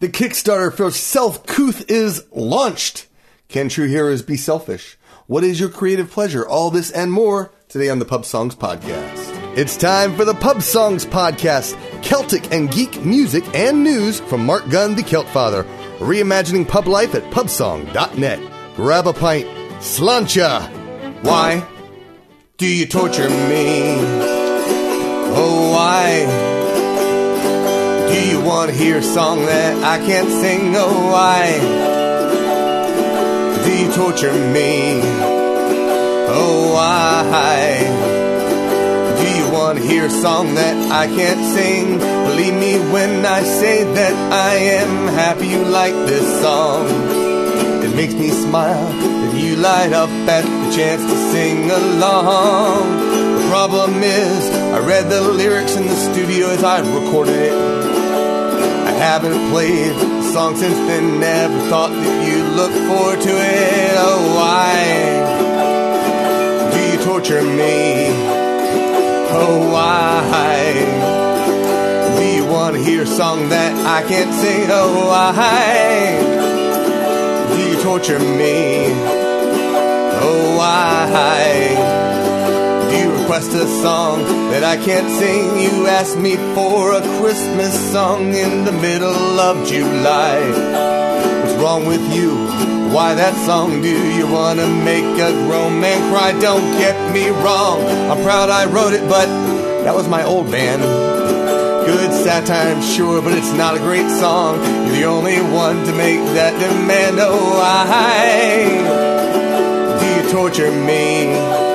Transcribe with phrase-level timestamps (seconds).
[0.00, 3.08] The Kickstarter for Selcouth is launched.
[3.48, 4.96] Can true heroes be selfish?
[5.26, 6.46] What is your creative pleasure?
[6.46, 9.56] All this and more today on the Pub Songs Podcast.
[9.56, 14.70] It's time for the Pub Songs Podcast Celtic and geek music and news from Mark
[14.70, 15.64] Gunn, the Celt Father,
[15.98, 18.76] reimagining pub life at pubsong.net.
[18.76, 19.48] Grab a pint,
[19.80, 21.24] sláinte.
[21.24, 21.66] Why
[22.56, 23.96] do you torture me?
[25.34, 26.47] Oh, why
[28.08, 30.74] do you want to hear a song that I can't sing?
[30.74, 31.58] Oh, why
[33.64, 35.00] do you torture me?
[36.30, 37.78] Oh, why?
[39.20, 41.98] Do you want to hear a song that I can't sing?
[41.98, 46.86] Believe me when I say that I am happy you like this song.
[47.84, 53.08] It makes me smile that you light up at the chance to sing along.
[53.36, 57.87] The problem is, I read the lyrics in the studio as I recorded it.
[58.98, 63.94] Haven't played the song since then, never thought that you'd look forward to it.
[63.96, 64.74] Oh, why
[66.72, 68.08] do you torture me?
[69.30, 70.20] Oh, why
[72.16, 74.68] do you want to hear a song that I can't sing?
[74.70, 76.18] Oh, why
[77.54, 78.92] do you torture me?
[80.20, 81.06] Oh, why
[83.38, 85.60] request a song that I can't sing?
[85.60, 90.40] You ask me for a Christmas song in the middle of July.
[91.40, 92.30] What's wrong with you?
[92.92, 93.80] Why that song?
[93.80, 96.32] Do you wanna make a grown man cry?
[96.40, 97.80] Don't get me wrong,
[98.10, 99.26] I'm proud I wrote it, but
[99.84, 100.82] that was my old band.
[101.86, 104.56] Good satire, I'm sure, but it's not a great song.
[104.86, 107.18] You're the only one to make that demand.
[107.20, 107.86] Oh, why
[110.00, 111.67] do you torture me?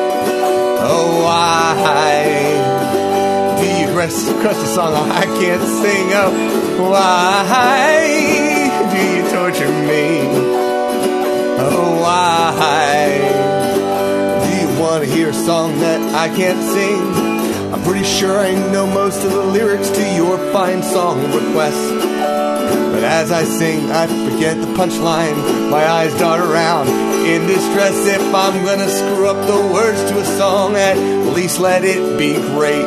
[0.86, 1.76] Oh, why
[3.58, 6.12] do you request a song I can't sing?
[6.12, 6.32] Oh,
[6.92, 8.04] why
[8.92, 10.28] do you torture me?
[11.66, 13.08] Oh, why
[14.44, 17.02] do you want to hear a song that I can't sing?
[17.74, 21.93] I'm pretty sure I know most of the lyrics to your fine song request.
[22.94, 25.70] But as I sing, I forget the punchline.
[25.70, 26.88] My eyes dart around
[27.26, 28.06] in distress.
[28.06, 30.98] If I'm gonna screw up the words to a song, at
[31.34, 32.86] least let it be great.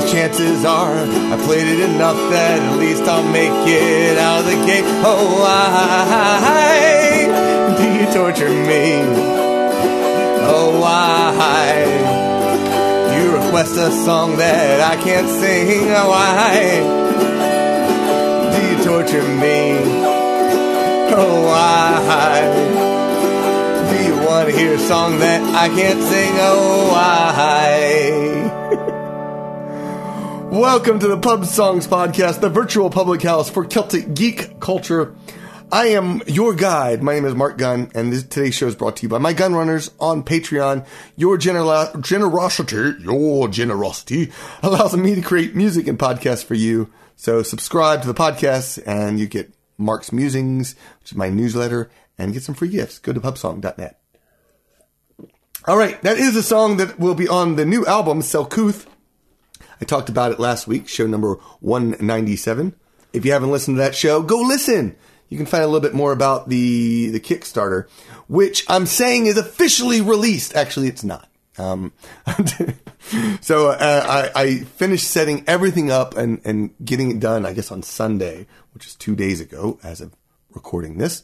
[0.00, 4.46] The chances are I played it enough that at least I'll make it out of
[4.46, 4.84] the gate.
[5.04, 6.80] Oh, why
[7.78, 9.02] do you torture me?
[10.52, 11.30] Oh, why
[13.16, 15.88] you request a song that I can't sing?
[15.90, 16.99] Oh, why
[19.10, 19.72] torture me?
[21.10, 22.40] Why
[23.90, 26.30] do you want to hear a song that I can't sing?
[26.34, 28.10] Oh, why?
[30.52, 35.14] Welcome to the Pub Songs Podcast, the virtual public house for Celtic geek culture.
[35.72, 37.02] I am your guide.
[37.02, 39.32] My name is Mark Gunn, and this, today's show is brought to you by my
[39.32, 40.86] gun runners on Patreon.
[41.16, 44.32] Your gener- generosity, your generosity
[44.62, 46.90] allows me to create music and podcasts for you.
[47.20, 52.32] So subscribe to the podcast, and you get Mark's Musings, which is my newsletter, and
[52.32, 52.98] get some free gifts.
[52.98, 54.00] Go to pubsong.net.
[55.66, 58.86] All right, that is a song that will be on the new album, Selcouth.
[59.82, 62.74] I talked about it last week, show number 197.
[63.12, 64.96] If you haven't listened to that show, go listen.
[65.28, 67.86] You can find a little bit more about the, the Kickstarter,
[68.28, 70.56] which I'm saying is officially released.
[70.56, 71.29] Actually, it's not.
[71.60, 71.92] Um,
[73.40, 77.70] so uh, I, I finished setting everything up and, and getting it done, I guess,
[77.70, 80.14] on Sunday, which is two days ago as of
[80.52, 81.22] recording this.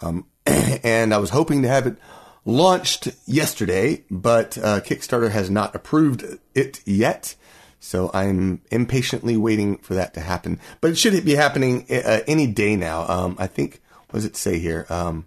[0.00, 1.96] Um, and I was hoping to have it
[2.44, 6.24] launched yesterday, but uh, Kickstarter has not approved
[6.54, 7.34] it yet.
[7.80, 10.58] So I'm impatiently waiting for that to happen.
[10.80, 13.06] But it should be happening uh, any day now.
[13.06, 14.84] Um, I think, what does it say here?
[14.88, 15.26] Um,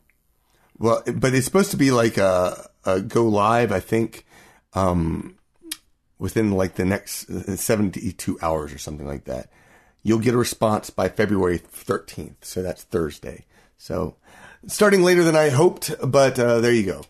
[0.77, 4.25] well, but it's supposed to be like a, a go live, I think,
[4.73, 5.35] um,
[6.17, 7.27] within like the next
[7.59, 9.49] 72 hours or something like that.
[10.03, 12.35] You'll get a response by February 13th.
[12.41, 13.45] So that's Thursday.
[13.77, 14.15] So
[14.67, 17.03] starting later than I hoped, but uh, there you go.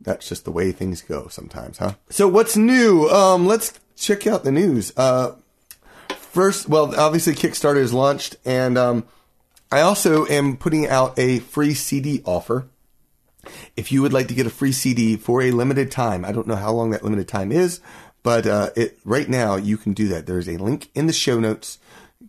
[0.00, 1.94] That's just the way things go sometimes, huh?
[2.10, 3.08] So what's new?
[3.08, 4.92] Um, let's check out the news.
[4.96, 5.32] Uh,
[6.08, 9.04] first, well, obviously Kickstarter is launched, and um,
[9.70, 12.66] I also am putting out a free CD offer.
[13.76, 16.46] If you would like to get a free CD for a limited time, I don't
[16.46, 17.80] know how long that limited time is,
[18.22, 20.26] but uh, it right now you can do that.
[20.26, 21.78] There's a link in the show notes.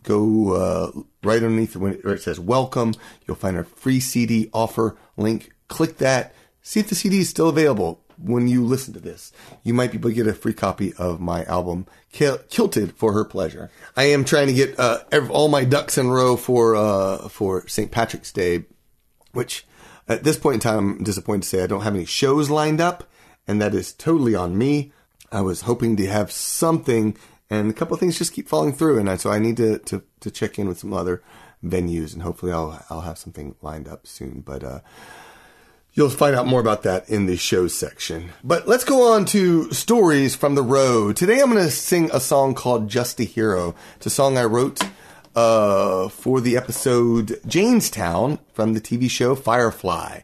[0.02, 2.94] Go uh, right underneath where it says "Welcome."
[3.26, 5.52] You'll find our free CD offer link.
[5.68, 6.34] Click that.
[6.62, 8.02] See if the CD is still available.
[8.18, 9.32] when you listen to this,
[9.62, 13.24] you might be able to get a free copy of my album Kilted for Her
[13.24, 13.70] Pleasure.
[13.96, 17.68] I am trying to get uh, all my ducks in a row for uh, for
[17.68, 17.90] St.
[17.90, 18.64] Patrick's Day,
[19.32, 19.66] which
[20.08, 22.80] at this point in time, I'm disappointed to say I don't have any shows lined
[22.80, 23.04] up,
[23.46, 24.92] and that is totally on me.
[25.32, 27.16] I was hoping to have something,
[27.50, 30.30] and a couple things just keep falling through, and so I need to, to, to
[30.30, 31.22] check in with some other
[31.64, 34.40] venues, and hopefully I'll I'll have something lined up soon.
[34.40, 34.80] But uh,
[35.96, 38.28] You'll find out more about that in the show section.
[38.44, 41.16] But let's go on to stories from the road.
[41.16, 43.74] Today I'm going to sing a song called Just a Hero.
[43.96, 44.78] It's a song I wrote
[45.36, 50.20] uh, for the episode Jaynestown from the TV show Firefly.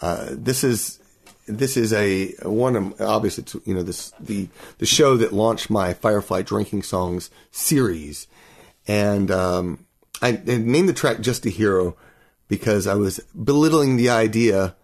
[0.00, 0.98] Uh, this is
[1.46, 5.92] this is a one of obviously you know this the the show that launched my
[5.92, 8.26] Firefly drinking songs series,
[8.88, 9.86] and um,
[10.22, 11.96] I, I named the track "Just a Hero"
[12.48, 14.74] because I was belittling the idea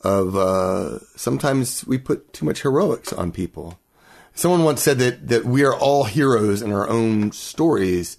[0.00, 3.78] of uh, sometimes we put too much heroics on people.
[4.34, 8.18] Someone once said that that we are all heroes in our own stories,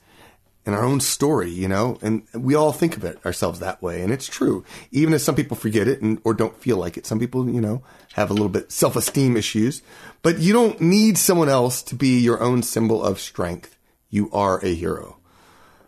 [0.65, 4.01] in our own story, you know, and we all think of it ourselves that way,
[4.01, 4.63] and it's true.
[4.91, 7.59] Even if some people forget it and or don't feel like it, some people, you
[7.59, 7.83] know,
[8.13, 9.81] have a little bit self esteem issues.
[10.21, 13.75] But you don't need someone else to be your own symbol of strength.
[14.09, 15.17] You are a hero.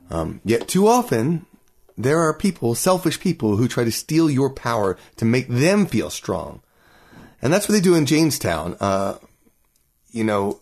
[0.09, 1.45] Um, yet too often,
[1.97, 6.09] there are people, selfish people, who try to steal your power to make them feel
[6.09, 6.61] strong.
[7.41, 8.75] And that's what they do in Jaynestown.
[8.79, 9.15] Uh,
[10.11, 10.59] you know,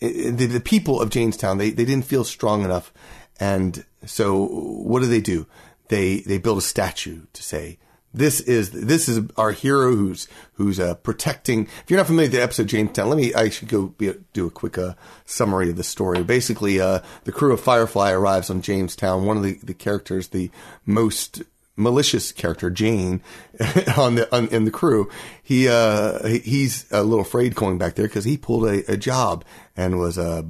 [0.00, 2.92] the, the, people of Jaynestown, they, they didn't feel strong enough.
[3.38, 5.46] And so what do they do?
[5.88, 7.78] They, they build a statue to say,
[8.12, 11.68] this is this is our hero who's who's uh, protecting.
[11.82, 13.32] If you're not familiar with the episode Jaynestown, let me.
[13.34, 14.94] I should go be, do a quick uh,
[15.26, 16.24] summary of the story.
[16.24, 19.24] Basically, uh, the crew of Firefly arrives on Jaynestown.
[19.24, 20.50] One of the, the characters, the
[20.84, 21.42] most
[21.76, 23.22] malicious character, Jayne,
[23.96, 25.10] on the on, in the crew,
[25.42, 29.44] he uh, he's a little afraid going back there because he pulled a, a, job
[29.76, 30.42] and was uh,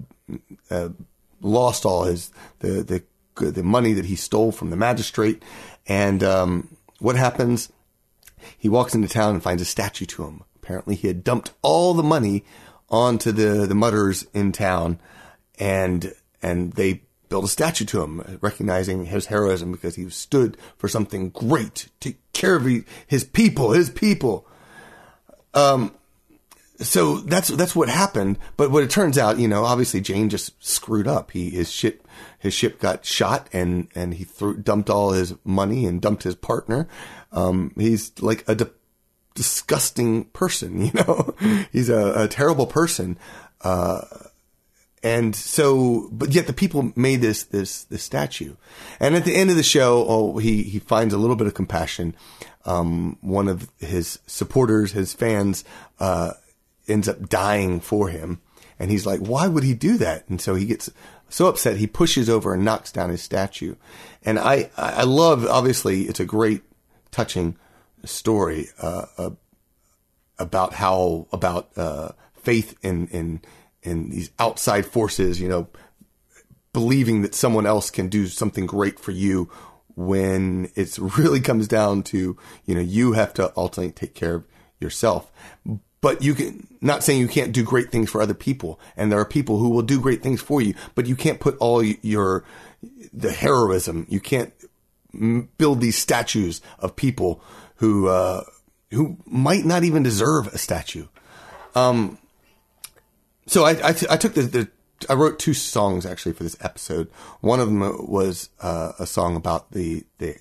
[0.70, 0.88] uh,
[1.40, 2.30] lost all his
[2.60, 2.82] the
[3.36, 5.42] the the money that he stole from the magistrate
[5.86, 6.22] and.
[6.22, 7.72] Um, what happens?
[8.56, 10.44] He walks into town and finds a statue to him.
[10.62, 12.44] Apparently, he had dumped all the money
[12.88, 15.00] onto the the mudders in town,
[15.58, 16.12] and
[16.42, 21.30] and they built a statue to him, recognizing his heroism because he stood for something
[21.30, 22.68] great, take care of
[23.06, 24.46] his people, his people.
[25.54, 25.94] Um,
[26.80, 28.38] so that's that's what happened.
[28.56, 31.30] But what it turns out, you know, obviously Jayne just screwed up.
[31.30, 32.06] He his ship
[32.38, 36.34] his ship got shot and and he threw, dumped all his money and dumped his
[36.34, 36.88] partner.
[37.32, 38.70] Um, he's like a di-
[39.34, 41.34] disgusting person, you know.
[41.70, 43.18] he's a, a, terrible person.
[43.60, 44.00] Uh,
[45.02, 48.56] and so, but yet the people made this this this statue.
[48.98, 51.54] And at the end of the show, oh, he he finds a little bit of
[51.54, 52.14] compassion.
[52.66, 55.64] Um, one of his supporters, his fans,
[55.98, 56.32] uh,
[56.86, 58.40] ends up dying for him.
[58.78, 60.28] And he's like, why would he do that?
[60.28, 60.90] And so he gets
[61.28, 63.76] so upset, he pushes over and knocks down his statue.
[64.24, 66.62] And I, I love, obviously, it's a great,
[67.10, 67.56] touching
[68.04, 69.30] story, uh, uh,
[70.38, 73.42] about how, about, uh, faith in, in,
[73.82, 75.68] in these outside forces, you know,
[76.72, 79.50] believing that someone else can do something great for you
[79.96, 84.44] when it really comes down to, you know, you have to ultimately take care of
[84.78, 85.30] yourself.
[86.00, 89.18] But you can not saying you can't do great things for other people and there
[89.18, 92.42] are people who will do great things for you but you can't put all your
[93.12, 94.54] the heroism you can't
[95.58, 97.42] build these statues of people
[97.76, 98.44] who uh,
[98.90, 101.06] who might not even deserve a statue.
[101.74, 102.18] Um
[103.50, 104.68] so I, I, t- I took the, the
[105.08, 107.10] I wrote two songs actually for this episode.
[107.40, 110.36] One of them was uh, a song about the the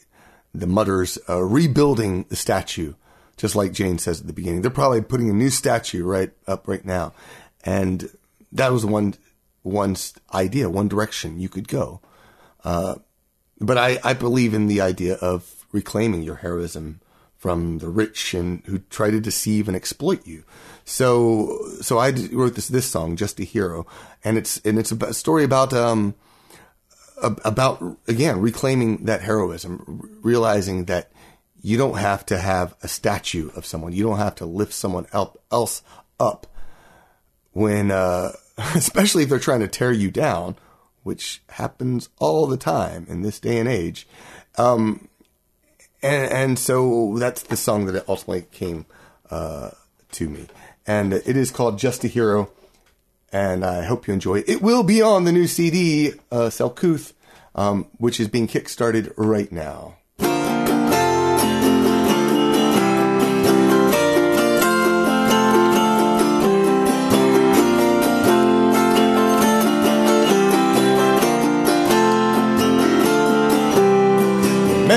[0.54, 2.94] the mudders uh, rebuilding the statue
[3.40, 4.62] just like Jayne says at the beginning.
[4.62, 7.14] They're probably putting a new statue right up right now.
[7.64, 8.10] And
[8.52, 9.16] that was one,
[9.64, 9.96] one
[10.34, 12.02] idea, one direction you could go.
[12.66, 12.96] Uh,
[13.58, 17.00] but I, I believe in the idea of reclaiming your heroism
[17.40, 20.44] from the rich and who try to deceive and exploit you.
[20.84, 23.88] So, so I wrote this, this song, Just a Hero.
[24.24, 26.16] And it's, and it's a story about, um,
[27.22, 31.12] about again reclaiming that heroism, realizing that
[31.62, 33.94] you don't have to have a statue of someone.
[33.94, 35.82] You don't have to lift someone else
[36.20, 36.48] up
[37.52, 38.32] when, uh,
[38.76, 40.56] especially if they're trying to tear you down,
[41.04, 44.08] which happens all the time in this day and age.
[44.58, 45.09] Um,
[46.02, 48.86] and, and so that's the song that ultimately came,
[49.30, 49.72] uh,
[50.14, 50.48] to me.
[50.88, 52.50] And it is called Just a Hero.
[53.32, 54.50] And I hope you enjoy it.
[54.50, 57.14] It will be on the new CD, uh, Selcouth,
[57.54, 59.99] um, which is being kickstarted right now.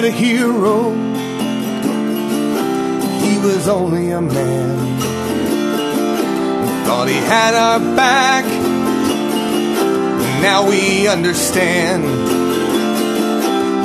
[0.05, 0.91] A hero.
[3.21, 4.79] He was only a man.
[6.63, 8.45] We Thought he had our back.
[10.43, 12.03] Now we understand.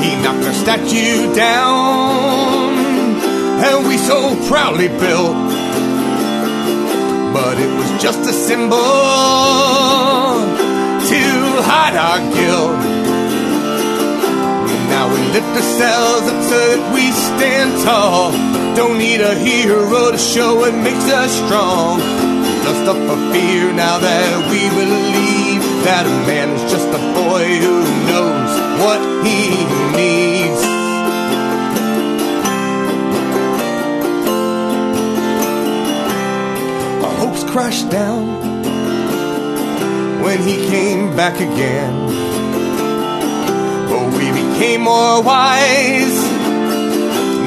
[0.04, 2.74] He knocked our statue down,
[3.64, 5.38] and we so proudly built.
[7.34, 8.78] But it was just a symbol
[11.10, 11.22] to
[11.62, 12.97] hide our guilt.
[15.08, 18.32] Now we lift ourselves up so that we stand tall.
[18.76, 22.00] Don't need a hero to show what makes us strong.
[22.68, 27.46] Dust up our fear now that we believe that a man is just a boy
[27.64, 28.52] who knows
[28.84, 29.48] what he
[29.96, 30.62] needs.
[37.02, 38.28] Our hopes crashed down
[40.22, 42.27] when he came back again.
[43.90, 46.20] But we became more wise,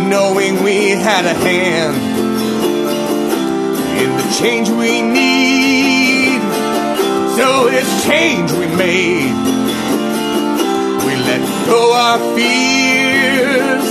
[0.09, 1.97] knowing we had a hand
[4.01, 6.41] in the change we need.
[7.37, 9.35] So it's change we made.
[11.05, 13.87] We let go our fears.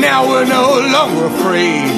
[0.00, 1.92] Now we're no longer afraid.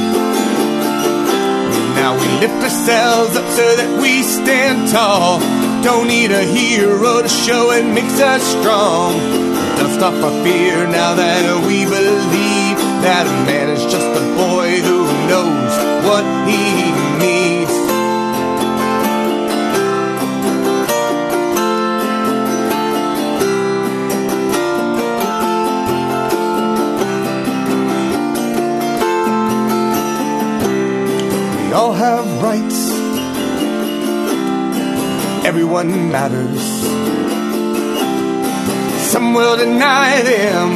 [1.96, 5.40] Now we lift ourselves up so that we stand tall.
[5.82, 9.43] Don't need a hero to show it makes us strong.
[9.78, 14.80] Dust off our fear now that we believe that a man is just a boy
[14.80, 15.72] who knows
[16.06, 17.74] what he needs.
[31.66, 32.90] We all have rights.
[35.44, 36.83] Everyone matters.
[39.34, 40.70] Will deny them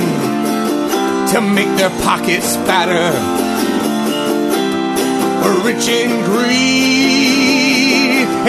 [1.33, 3.13] to make their pockets fatter.
[5.65, 6.67] Rich in greed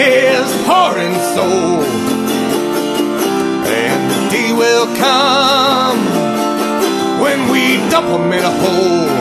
[0.00, 1.84] is poor in soul.
[3.70, 6.00] And the day will come
[7.22, 9.14] when we dump them in a hole.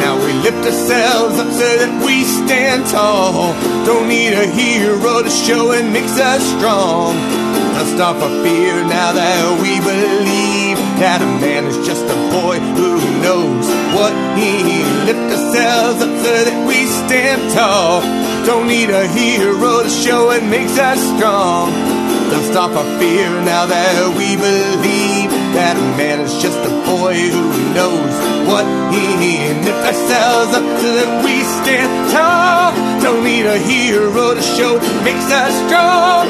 [0.00, 3.52] Now we lift ourselves up so that we stand tall.
[3.84, 7.45] Don't need a hero to show and makes us strong.
[7.86, 13.00] Off our fear now that we believe that a man is just a boy who
[13.22, 13.66] knows
[13.96, 14.84] what he.
[15.06, 18.02] Lift ourselves up so that we stand tall.
[18.44, 21.95] Don't need a hero to show it makes us strong.
[22.30, 27.14] Dust off our fear now that we believe that a man is just a boy
[27.14, 28.14] who knows
[28.50, 29.62] what he needs.
[29.62, 32.74] Lift ourselves up so that we stand tall.
[33.00, 34.74] Don't need a hero to show
[35.06, 36.26] makes us strong.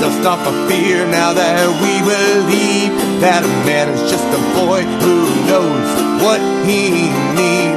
[0.00, 4.80] Dust off our fear now that we believe that a man is just a boy
[5.04, 5.88] who knows
[6.24, 7.73] what he needs.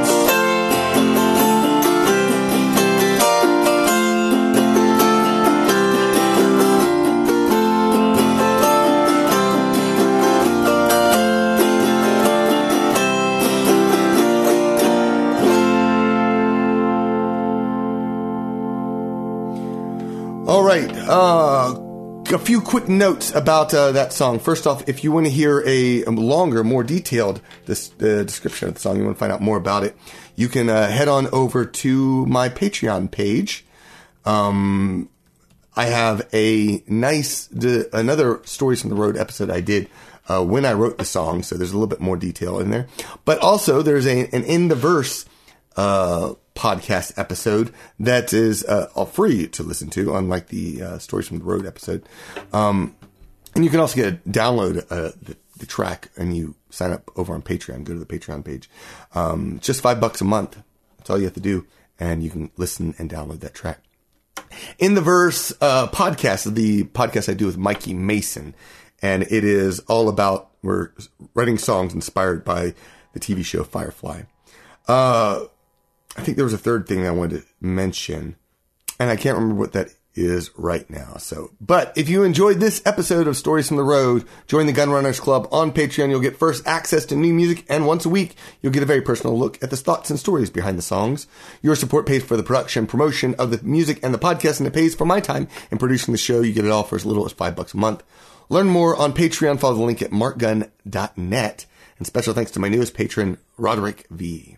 [22.48, 24.38] Few quick notes about uh, that song.
[24.38, 28.74] First off, if you want to hear a, longer, more detailed this, uh, description of
[28.74, 29.94] the song, you want to find out more about it,
[30.34, 33.66] you can uh, head on over to my Patreon page.
[34.24, 35.10] Um,
[35.76, 37.50] I have a nice,
[37.92, 39.90] another Stories from the Road episode I did
[40.26, 42.86] uh, when I wrote the song, so there's a little bit more detail in there.
[43.26, 45.26] But also, there's a, an in the verse
[45.76, 51.28] uh, podcast episode that is uh, all free to listen to, unlike the uh, Stories
[51.28, 52.02] from the Road episode.
[52.52, 52.96] Um,
[53.54, 57.10] and you can also get a download uh, the, the track and you sign up
[57.16, 57.84] over on Patreon.
[57.84, 58.68] Go to the Patreon page.
[59.14, 60.58] Um, just five bucks a month.
[60.96, 61.64] That's all you have to do,
[62.00, 63.80] and you can listen and download that track.
[64.78, 68.54] In the Verse uh, podcast, the podcast I do with Mikey Mason,
[69.00, 70.90] and it is all about we're
[71.34, 72.74] writing songs inspired by
[73.12, 74.22] the TV show Firefly.
[74.88, 75.44] Uh,
[76.16, 78.36] I think there was a third thing I wanted to mention,
[78.98, 81.14] and I can't remember what that is right now.
[81.18, 85.20] So, but if you enjoyed this episode of Stories from the Road, join the Gunrunners
[85.20, 86.10] Club on Patreon.
[86.10, 89.00] You'll get first access to new music, and once a week, you'll get a very
[89.00, 91.26] personal look at the thoughts and stories behind the songs.
[91.62, 94.74] Your support pays for the production, promotion of the music and the podcast, and it
[94.74, 96.40] pays for my time in producing the show.
[96.40, 98.02] You get it all for as little as five bucks a month.
[98.48, 99.60] Learn more on Patreon.
[99.60, 101.66] Follow the link at markgunn.net.
[101.98, 104.57] And special thanks to my newest patron, Roderick V.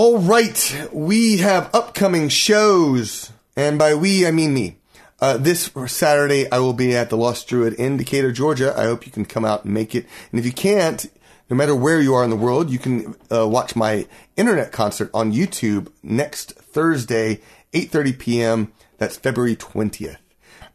[0.00, 4.76] All right, we have upcoming shows, and by we I mean me.
[5.18, 8.72] Uh, this Saturday, I will be at the Lost Druid in Decatur, Georgia.
[8.76, 10.06] I hope you can come out and make it.
[10.30, 11.04] And if you can't,
[11.50, 15.10] no matter where you are in the world, you can uh, watch my internet concert
[15.12, 17.40] on YouTube next Thursday,
[17.72, 18.72] 8:30 p.m.
[18.98, 20.18] That's February 20th.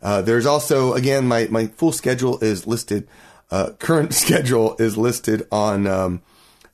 [0.01, 3.07] Uh, there's also, again, my, my full schedule is listed.
[3.49, 6.21] Uh, current schedule is listed on um,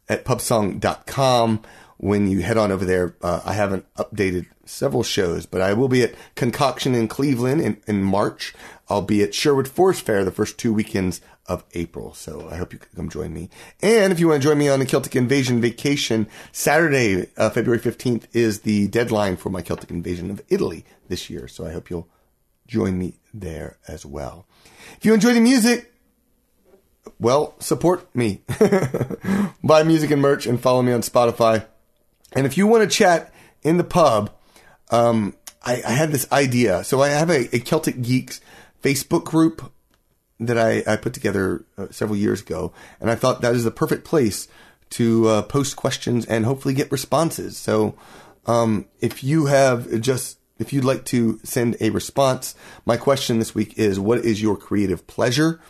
[0.10, 1.62] at pubsong.com.
[2.02, 5.90] When you head on over there, uh, I haven't updated several shows, but I will
[5.90, 8.54] be at Concoction in Cleveland in, in March.
[8.88, 12.14] I'll be at Sherwood Forest Fair the first two weekends of April.
[12.14, 13.50] So I hope you can come join me.
[13.82, 17.82] And if you want to join me on the Celtic Invasion vacation, Saturday, uh, February
[17.82, 21.48] 15th is the deadline for my Celtic Invasion of Italy this year.
[21.50, 22.08] So I hope you'll
[22.66, 24.46] join me there as well.
[24.96, 25.92] If you enjoy the music,
[27.20, 28.42] well, support me.
[29.64, 31.66] Buy music and merch and follow me on Spotify.
[32.34, 33.34] And if you want to chat
[33.64, 34.32] in the pub,
[34.92, 36.84] um, I, I, had this idea.
[36.84, 38.42] So I have a, a, Celtic Geeks
[38.82, 39.72] Facebook group
[40.40, 42.74] that I, I put together uh, several years ago.
[43.00, 44.48] And I thought that is the perfect place
[44.92, 47.58] to uh, post questions and hopefully get responses.
[47.58, 47.96] So
[48.46, 52.54] um, if you have just if you'd like to send a response,
[52.86, 55.62] my question this week is what is your creative pleasure?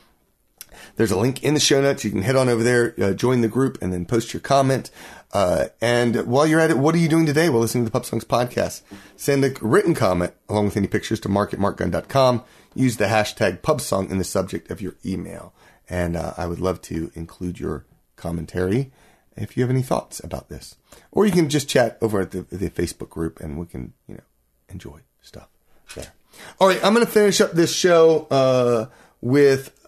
[0.95, 2.03] There's a link in the show notes.
[2.03, 4.91] You can head on over there, uh, join the group, and then post your comment.
[5.31, 7.93] Uh, and while you're at it, what are you doing today while listening to the
[7.93, 8.81] Pub Songs podcast?
[9.15, 12.43] Send a written comment along with any pictures to mark at markgunn.com.
[12.73, 15.53] Use the hashtag PubSong in the subject of your email.
[15.89, 17.85] And uh, I would love to include your
[18.15, 18.91] commentary
[19.35, 20.75] if you have any thoughts about this.
[21.11, 24.15] Or you can just chat over at the, the Facebook group and we can, you
[24.15, 24.23] know,
[24.67, 25.49] enjoy stuff
[25.95, 26.13] there.
[26.59, 28.87] All right, I'm going to finish up this show uh,
[29.21, 29.78] with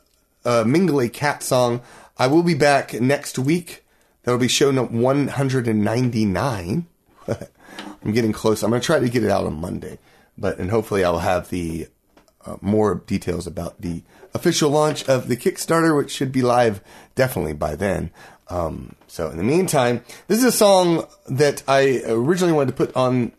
[0.45, 1.81] a Mingle Cat song.
[2.17, 3.83] I will be back next week.
[4.23, 6.85] That'll be show number 199.
[8.03, 8.63] I'm getting close.
[8.63, 9.99] I'm going to try to get it out on Monday,
[10.37, 11.87] but and hopefully I'll have the
[12.45, 16.81] uh, more details about the official launch of the Kickstarter, which should be live
[17.15, 18.11] definitely by then.
[18.49, 22.95] Um, so in the meantime, this is a song that I originally wanted to put
[22.95, 23.31] on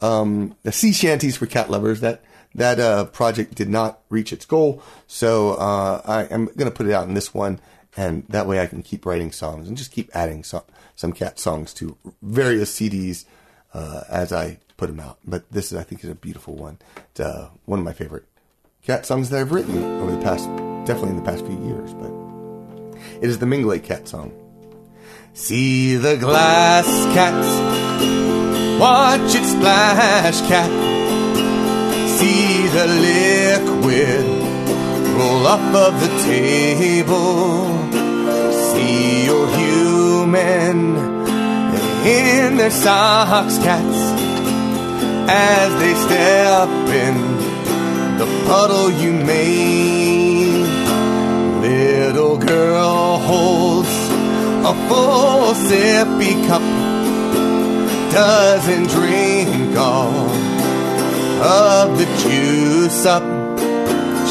[0.00, 2.00] um, the sea shanties for cat lovers.
[2.00, 2.22] That
[2.54, 6.86] that uh, project did not reach its goal, so uh, I am going to put
[6.86, 7.60] it out in this one,
[7.96, 10.62] and that way I can keep writing songs and just keep adding some
[10.96, 13.24] some cat songs to various CDs
[13.72, 15.18] uh, as I put them out.
[15.24, 16.78] But this is, I think, is a beautiful one.
[17.10, 18.24] It's uh, one of my favorite
[18.82, 20.46] cat songs that I've written over the past,
[20.86, 21.92] definitely in the past few years.
[21.94, 22.12] But
[23.20, 24.32] it is the Mingle Cat song.
[25.32, 27.34] See the glass cat,
[28.80, 30.93] Watch it splash, cat.
[32.18, 34.26] See the liquid
[35.16, 37.66] roll off of the table.
[38.70, 40.78] See your human
[42.06, 44.00] in their socks, cats,
[45.28, 46.68] as they step
[47.04, 47.16] in
[48.18, 50.68] the puddle you made.
[51.60, 53.88] Little girl holds
[54.70, 56.62] a full sippy cup
[58.12, 60.53] doesn't drink all
[61.44, 63.22] of the juice up.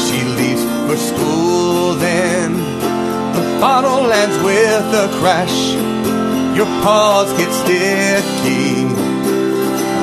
[0.04, 2.54] She leaves for school then.
[3.34, 5.74] The bottle lands with a crash.
[6.56, 8.86] Your paws get sticky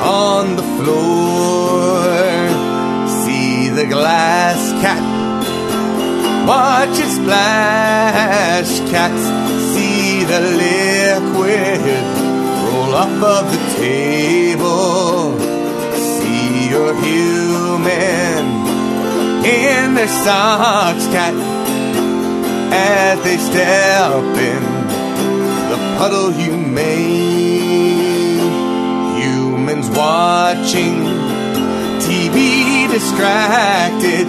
[0.02, 2.02] on the floor.
[3.20, 5.04] See the glass cat.
[6.48, 8.80] Watch it splash.
[8.90, 9.24] Cats
[9.74, 12.04] see the liquid
[12.72, 15.11] roll off of the table.
[16.82, 18.44] See human
[19.46, 21.34] in their socks, cat,
[22.72, 24.62] as they step in
[25.70, 28.40] the puddle you made.
[29.22, 31.04] Humans watching
[32.02, 34.26] TV distracted,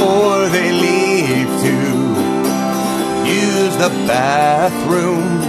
[0.00, 1.76] or they leave to
[3.28, 5.40] use the bathroom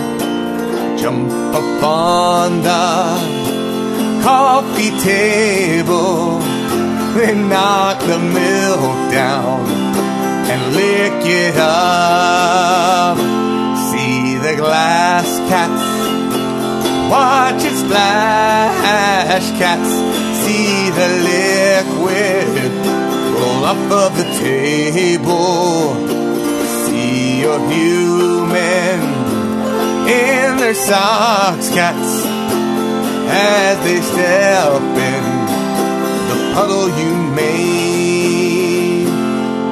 [0.97, 3.51] jump upon the
[4.24, 6.40] coffee table.
[7.16, 9.68] They knock the milk down
[10.52, 13.18] and lick it up.
[13.92, 15.84] See the glass cats,
[17.12, 19.52] watch it splash.
[19.60, 19.92] Cats
[20.44, 22.72] see the liquid
[23.36, 25.96] roll off of the table.
[26.86, 29.00] See your human
[30.08, 32.26] in their socks, cats,
[33.32, 35.24] as they step in
[36.30, 39.08] the puddle you made.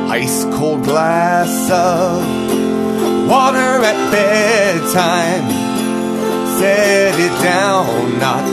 [0.10, 2.24] Ice cold glass of
[3.30, 5.48] water at bedtime.
[6.58, 8.46] Set it down, not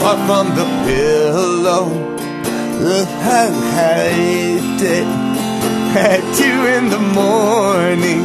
[0.00, 1.86] far from the pillow.
[3.74, 5.08] hate it
[5.96, 8.24] at two in the morning.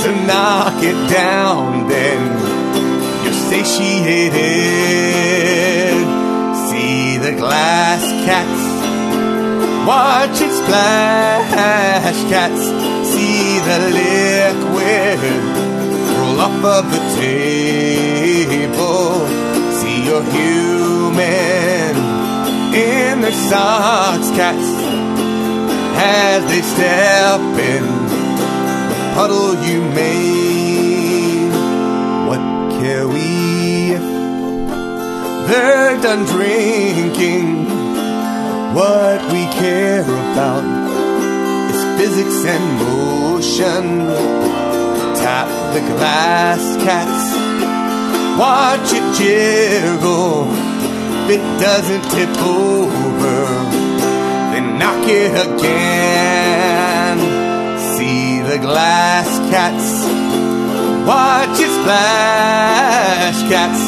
[0.00, 2.47] So knock it down, then
[3.48, 4.34] satiated.
[6.68, 8.62] See the glass cats,
[9.86, 12.18] watch it splash.
[12.28, 12.62] Cats,
[13.10, 15.18] see the liquid
[16.18, 19.08] roll off of the table.
[19.78, 21.94] See your human
[22.74, 24.68] in their socks, cats,
[25.96, 27.40] as they step
[27.72, 27.84] in
[28.88, 30.47] the puddle you made.
[35.48, 37.64] They're done drinking?
[38.74, 40.64] What we care about
[41.70, 43.84] is physics and motion.
[45.16, 47.34] Tap the glass cats,
[48.38, 50.68] watch it jiggle
[51.30, 53.44] if it doesn't tip over,
[54.52, 57.18] then knock it again.
[57.94, 60.06] See the glass cats,
[61.06, 63.38] watch it splash.
[63.50, 63.87] Cats,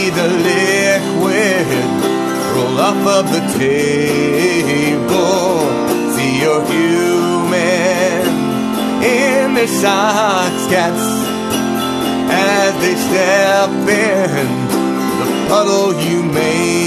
[0.00, 1.66] see the liquid
[2.54, 5.10] roll off of the table.
[6.14, 8.22] See your human
[9.04, 11.04] in their socks, cats,
[12.30, 14.68] as they step in
[15.18, 16.80] the puddle you made.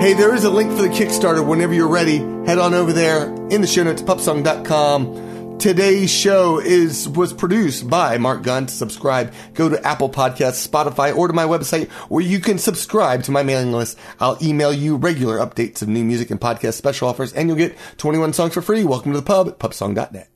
[0.00, 2.18] Hey, there is a link for the Kickstarter whenever you're ready.
[2.46, 5.31] Head on over there in the show notes, pubsong.com.
[5.62, 8.66] Today's show is was produced by Mark Gunn.
[8.66, 13.22] To subscribe, go to Apple Podcasts, Spotify, or to my website where you can subscribe
[13.22, 13.96] to my mailing list.
[14.18, 17.78] I'll email you regular updates of new music and podcast special offers, and you'll get
[17.98, 18.82] 21 songs for free.
[18.82, 20.31] Welcome to the pub at pubsong.net.